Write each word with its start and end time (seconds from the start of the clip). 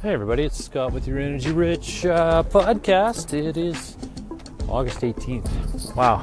Hey, 0.00 0.12
everybody, 0.12 0.44
it's 0.44 0.64
Scott 0.64 0.92
with 0.92 1.08
your 1.08 1.18
Energy 1.18 1.50
Rich 1.50 2.06
uh, 2.06 2.44
podcast. 2.44 3.32
It 3.34 3.56
is 3.56 3.96
August 4.68 5.00
18th. 5.00 5.96
Wow. 5.96 6.18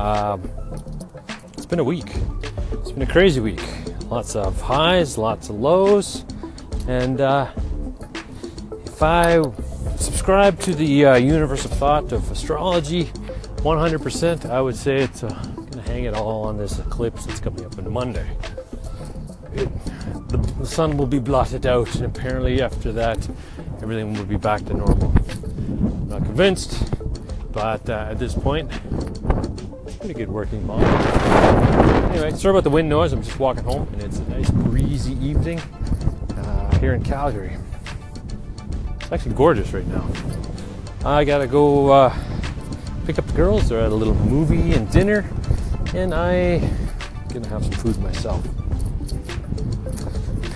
Um, 0.00 0.40
it's 1.52 1.66
been 1.66 1.78
a 1.78 1.84
week. 1.84 2.10
It's 2.72 2.92
been 2.92 3.02
a 3.02 3.12
crazy 3.12 3.40
week. 3.40 3.62
Lots 4.06 4.34
of 4.34 4.58
highs, 4.62 5.18
lots 5.18 5.50
of 5.50 5.56
lows. 5.56 6.24
And 6.88 7.20
uh, 7.20 7.52
if 8.86 9.02
I 9.02 9.42
subscribe 9.98 10.58
to 10.60 10.74
the 10.74 11.04
uh, 11.04 11.16
universe 11.16 11.66
of 11.66 11.72
thought 11.72 12.12
of 12.12 12.30
astrology 12.30 13.04
100%, 13.56 14.48
I 14.48 14.62
would 14.62 14.74
say 14.74 15.02
it's 15.02 15.22
uh, 15.22 15.28
going 15.54 15.68
to 15.68 15.82
hang 15.82 16.04
it 16.04 16.14
all 16.14 16.44
on 16.44 16.56
this 16.56 16.78
eclipse 16.78 17.26
that's 17.26 17.40
coming 17.40 17.62
up 17.66 17.76
on 17.76 17.92
Monday. 17.92 18.26
It, 19.56 20.28
the, 20.28 20.36
the, 20.58 20.66
sun 20.66 20.96
will 20.96 21.06
be 21.06 21.18
blotted 21.18 21.66
out, 21.66 21.94
and 21.94 22.04
apparently 22.04 22.60
after 22.60 22.92
that, 22.92 23.28
everything 23.82 24.12
will 24.12 24.24
be 24.24 24.36
back 24.36 24.64
to 24.66 24.74
normal. 24.74 25.14
I'm 25.28 26.08
not 26.08 26.24
convinced, 26.24 26.92
but 27.52 27.88
uh, 27.88 28.08
at 28.10 28.18
this 28.18 28.34
point, 28.34 28.70
pretty 29.98 30.14
good 30.14 30.30
working 30.30 30.66
model. 30.66 30.86
Anyway, 32.10 32.30
sorry 32.32 32.52
about 32.52 32.64
the 32.64 32.70
wind 32.70 32.88
noise. 32.88 33.12
I'm 33.12 33.22
just 33.22 33.38
walking 33.38 33.64
home, 33.64 33.88
and 33.92 34.02
it's 34.02 34.18
a 34.18 34.28
nice 34.28 34.50
breezy 34.50 35.14
evening 35.26 35.58
uh, 36.36 36.78
here 36.78 36.94
in 36.94 37.02
Calgary. 37.02 37.56
It's 39.00 39.12
actually 39.12 39.34
gorgeous 39.34 39.72
right 39.72 39.86
now. 39.86 40.06
I 41.04 41.24
gotta 41.24 41.46
go 41.46 41.90
uh, 41.90 42.16
pick 43.06 43.18
up 43.18 43.26
the 43.26 43.32
girls. 43.32 43.68
They're 43.68 43.80
at 43.80 43.92
a 43.92 43.94
little 43.94 44.14
movie 44.14 44.74
and 44.74 44.90
dinner, 44.90 45.24
and 45.94 46.12
I 46.12 46.58
gonna 47.32 47.48
have 47.48 47.64
some 47.64 47.72
food 47.72 47.98
myself 47.98 48.46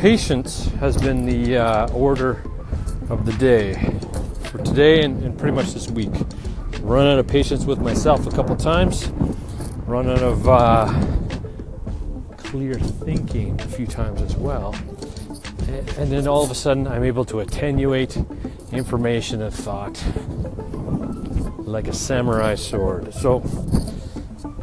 patience 0.01 0.69
has 0.81 0.97
been 0.97 1.27
the 1.27 1.59
uh, 1.59 1.87
order 1.93 2.43
of 3.11 3.27
the 3.27 3.33
day 3.35 3.75
for 4.45 4.57
today 4.65 5.03
and, 5.03 5.23
and, 5.23 5.39
pretty 5.39 5.55
much 5.55 5.75
this 5.75 5.91
week. 5.91 6.11
Run 6.81 7.07
out 7.07 7.19
of 7.19 7.29
patience 7.29 7.67
with 7.67 7.81
myself 7.81 8.27
a 8.27 8.31
couple 8.31 8.57
times, 8.57 9.09
run 9.87 10.09
out 10.09 10.23
of 10.23 10.49
uh, 10.49 10.91
clear 12.39 12.75
thinking 12.75 13.61
a 13.61 13.67
few 13.67 13.87
times 13.87 14.23
as 14.23 14.35
well. 14.37 14.75
And, 15.99 16.11
then 16.11 16.27
all 16.27 16.43
of 16.43 16.51
a 16.51 16.55
sudden, 16.55 16.89
I'm 16.89 17.05
able 17.05 17.27
to 17.27 17.41
attenuate 17.41 18.17
information 18.73 19.43
and 19.43 19.53
thought 19.53 20.03
like 21.59 21.89
a 21.89 21.93
samurai 21.93 22.55
sword. 22.55 23.13
So, 23.13 23.45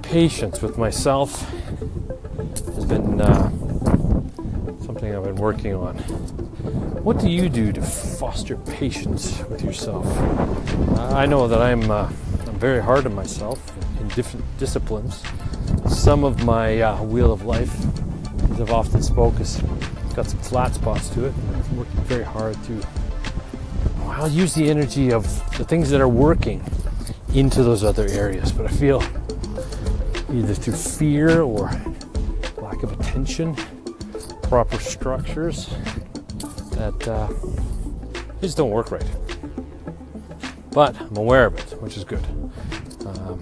patience 0.02 0.64
with 0.64 0.80
myself 0.80 1.47
has 2.73 2.86
been. 2.86 3.22
Uh, 3.22 3.52
I've 5.18 5.23
been 5.23 5.36
working 5.36 5.73
on. 5.73 5.96
What 7.04 7.20
do 7.20 7.28
you 7.28 7.50
do 7.50 7.73
to 7.73 7.82
foster 7.82 8.56
patience 8.56 9.44
with 9.50 9.64
yourself? 9.64 10.06
I 11.00 11.26
know 11.26 11.48
that 11.48 11.59
I'm, 11.59 11.90
uh, 11.90 12.12
I'm 12.46 12.59
very 12.59 12.80
hard 12.80 13.08
on 13.08 13.16
myself 13.16 13.59
in 14.00 14.08
different 14.09 14.46
disciplines. 14.59 15.24
Some 15.88 16.24
of 16.24 16.46
my 16.46 16.82
uh, 16.82 17.02
wheel 17.02 17.34
of 17.34 17.46
life, 17.46 17.76
as 18.52 18.62
I've 18.62 18.70
often 18.70 19.02
spoken, 19.02 19.40
has 19.40 19.59
got 20.16 20.28
some 20.28 20.40
flat 20.40 20.76
spots 20.76 21.09
to 21.09 21.26
it. 21.26 21.34
I'm 21.52 21.78
working 21.78 22.02
very 22.02 22.24
hard 22.24 22.56
to. 22.66 22.88
I'll 24.06 24.30
use 24.30 24.54
the 24.54 24.70
energy 24.70 25.12
of 25.12 25.24
the 25.58 25.66
things 25.66 25.90
that 25.90 26.00
are 26.00 26.08
working 26.08 26.64
into 27.34 27.64
those 27.64 27.84
other 27.84 28.08
areas, 28.09 28.52
but 28.52 28.68
I 28.68 28.70
feel 28.70 29.02
either 30.31 30.54
through 30.54 30.76
fear 30.76 31.42
or 31.42 31.72
lack 32.58 32.84
of 32.84 33.00
attention 33.00 33.56
proper 34.48 34.80
structures 34.80 35.67
that 36.72 37.08
uh, 37.08 37.28
these 38.40 38.56
don't 38.56 38.70
work 38.70 38.92
right. 38.92 39.06
But 40.72 41.00
I'm 41.02 41.17
aware 41.17 41.48
of 41.48 41.58
it, 41.58 41.81
which 41.81 41.98
is 41.98 42.03
good. 42.03 42.23
Um, 43.06 43.42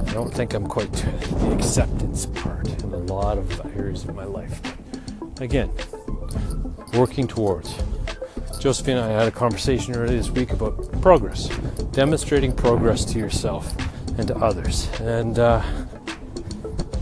I 0.00 0.12
don't 0.12 0.32
think 0.32 0.54
I'm 0.54 0.66
quite 0.66 0.92
to 0.92 1.06
the 1.10 1.52
acceptance 1.52 2.26
part 2.26 2.68
in 2.82 2.92
a 2.92 2.98
lot 2.98 3.38
of 3.38 3.76
areas 3.76 4.04
of 4.04 4.14
my 4.14 4.24
life. 4.24 4.60
Again, 5.40 5.70
working 6.94 7.28
towards. 7.28 7.74
Josephine 8.58 8.96
and 8.96 9.06
I 9.06 9.10
had 9.10 9.28
a 9.28 9.30
conversation 9.30 9.94
earlier 9.94 10.16
this 10.16 10.30
week 10.30 10.52
about 10.52 10.90
progress, 11.02 11.48
demonstrating 11.92 12.54
progress 12.54 13.04
to 13.06 13.18
yourself 13.18 13.74
and 14.18 14.26
to 14.28 14.36
others. 14.36 14.88
And 15.00 15.38
uh, 15.38 15.62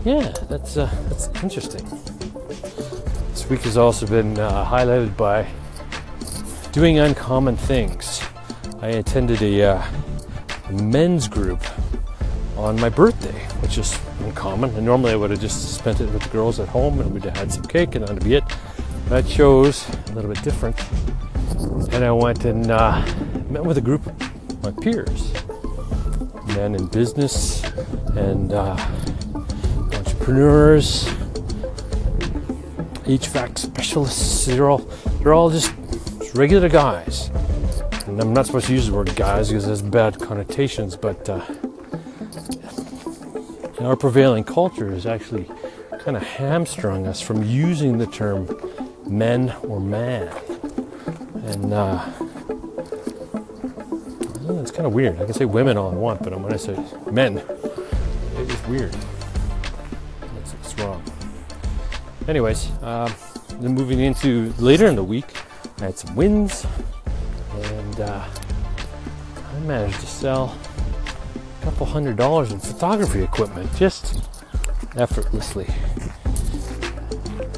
yeah, 0.03 0.33
that's 0.49 0.77
uh, 0.77 0.93
that's 1.07 1.29
interesting. 1.41 1.87
This 3.43 3.49
week 3.49 3.61
has 3.63 3.75
also 3.75 4.07
been 4.07 4.39
uh, 4.39 4.63
highlighted 4.63 5.17
by 5.17 5.45
doing 6.71 6.99
uncommon 6.99 7.57
things. 7.57 8.23
I 8.81 8.87
attended 8.87 9.41
a, 9.41 9.63
uh, 9.63 9.85
men's 10.71 11.27
group 11.27 11.61
on 12.55 12.79
my 12.79 12.87
birthday, 12.87 13.37
which 13.59 13.77
is 13.77 13.99
uncommon. 14.21 14.69
And 14.75 14.85
normally 14.85 15.11
I 15.11 15.17
would 15.17 15.29
have 15.29 15.41
just 15.41 15.75
spent 15.75 15.99
it 15.99 16.09
with 16.13 16.23
the 16.23 16.29
girls 16.29 16.61
at 16.61 16.69
home 16.69 17.01
and 17.01 17.13
we'd 17.13 17.25
have 17.25 17.35
had 17.35 17.51
some 17.51 17.63
cake 17.63 17.95
and 17.95 18.07
that'd 18.07 18.23
be 18.23 18.35
it. 18.35 18.45
But 19.09 19.25
I 19.25 19.27
chose 19.27 19.89
a 19.89 20.13
little 20.13 20.33
bit 20.33 20.41
different. 20.41 20.79
And 21.91 22.05
I 22.05 22.13
went 22.13 22.45
and 22.45 22.71
uh, 22.71 23.05
met 23.49 23.65
with 23.65 23.77
a 23.77 23.81
group 23.81 24.07
of 24.07 24.63
my 24.63 24.71
peers, 24.81 25.33
men 26.55 26.75
in 26.75 26.87
business 26.87 27.61
and 28.15 28.53
uh, 28.53 28.77
entrepreneurs 29.91 31.13
HVAC 33.03 33.57
specialists. 33.57 34.45
They're 34.45 34.69
all 34.69 34.79
they're 35.19 35.33
all 35.33 35.49
just, 35.49 35.73
regular 36.33 36.69
guys. 36.69 37.29
And 38.07 38.19
I'm 38.19 38.33
not 38.33 38.45
supposed 38.45 38.67
to 38.67 38.73
use 38.73 38.87
the 38.87 38.93
word 38.93 39.13
guys 39.15 39.49
because 39.49 39.65
has 39.65 39.81
bad 39.81 40.19
connotations, 40.19 40.95
but 40.95 41.29
uh, 41.29 41.41
our 43.81 43.95
prevailing 43.95 44.43
culture 44.43 44.91
has 44.91 45.05
actually 45.05 45.49
kind 45.99 46.17
of 46.17 46.23
hamstrung 46.23 47.05
us 47.07 47.21
from 47.21 47.43
using 47.43 47.97
the 47.97 48.07
term 48.07 48.47
men 49.05 49.53
or 49.63 49.79
man. 49.79 50.27
And 51.45 51.73
uh, 51.73 52.09
it's 54.61 54.71
kind 54.71 54.85
of 54.85 54.93
weird. 54.93 55.21
I 55.21 55.25
can 55.25 55.33
say 55.33 55.45
women 55.45 55.77
all 55.77 55.91
I 55.91 55.95
want, 55.95 56.23
but 56.23 56.37
when 56.39 56.53
I 56.53 56.57
say 56.57 56.77
men, 57.11 57.43
it's 58.37 58.67
weird. 58.67 58.95
It's, 60.39 60.53
it's 60.53 60.77
wrong 60.79 61.03
anyways, 62.27 62.69
uh, 62.81 63.11
then 63.59 63.73
moving 63.73 63.99
into 63.99 64.53
later 64.57 64.87
in 64.87 64.95
the 64.95 65.03
week, 65.03 65.25
I 65.79 65.85
had 65.85 65.97
some 65.97 66.15
wins, 66.15 66.65
and 67.53 68.01
uh, 68.01 68.25
I 69.35 69.59
managed 69.59 69.99
to 69.99 70.07
sell 70.07 70.57
a 71.35 71.65
couple 71.65 71.85
hundred 71.85 72.17
dollars 72.17 72.51
in 72.51 72.59
photography 72.59 73.21
equipment 73.21 73.73
just 73.75 74.23
effortlessly, 74.95 75.67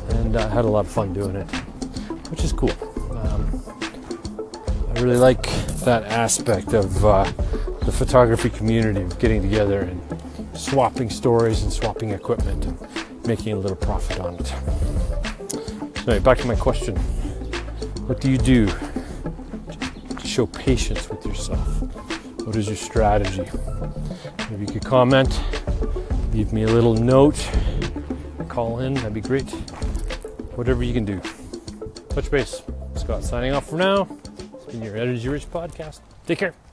and 0.09 0.37
I 0.37 0.43
uh, 0.43 0.49
had 0.49 0.65
a 0.65 0.69
lot 0.69 0.85
of 0.85 0.91
fun 0.91 1.13
doing 1.13 1.35
it, 1.35 1.49
which 2.29 2.43
is 2.43 2.51
cool. 2.51 2.71
Um, 3.11 3.63
I 4.95 4.99
really 5.01 5.17
like 5.17 5.43
that 5.85 6.03
aspect 6.05 6.73
of 6.73 7.05
uh, 7.05 7.23
the 7.81 7.91
photography 7.91 8.49
community 8.49 9.01
of 9.01 9.19
getting 9.19 9.41
together 9.41 9.81
and 9.81 10.01
swapping 10.57 11.09
stories 11.09 11.63
and 11.63 11.71
swapping 11.71 12.11
equipment. 12.11 12.65
And, 12.65 13.04
making 13.27 13.53
a 13.53 13.57
little 13.57 13.77
profit 13.77 14.19
on 14.19 14.35
it. 14.35 14.47
So 14.47 16.11
anyway, 16.11 16.19
back 16.19 16.37
to 16.39 16.47
my 16.47 16.55
question. 16.55 16.95
What 18.07 18.21
do 18.21 18.29
you 18.29 18.37
do 18.37 18.67
to 18.67 20.27
show 20.27 20.45
patience 20.45 21.09
with 21.09 21.25
yourself? 21.25 21.81
What 22.45 22.55
is 22.55 22.67
your 22.67 22.75
strategy? 22.75 23.45
Maybe 24.49 24.65
you 24.65 24.71
could 24.71 24.85
comment, 24.85 25.41
leave 26.31 26.53
me 26.53 26.63
a 26.63 26.67
little 26.67 26.93
note, 26.93 27.49
call 28.47 28.79
in, 28.79 28.93
that'd 28.93 29.13
be 29.13 29.21
great. 29.21 29.49
Whatever 30.55 30.83
you 30.83 30.93
can 30.93 31.05
do. 31.05 31.21
Touch 32.09 32.31
base. 32.31 32.61
Scott 32.95 33.23
signing 33.23 33.51
off 33.51 33.69
for 33.69 33.77
now. 33.77 34.07
It's 34.53 34.65
been 34.65 34.81
your 34.81 34.95
Energy 34.95 35.27
Rich 35.27 35.51
podcast. 35.51 35.99
Take 36.25 36.39
care. 36.39 36.55